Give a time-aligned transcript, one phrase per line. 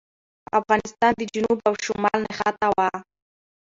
[0.59, 2.89] افغانستان د جنوب او شمال نښته وه.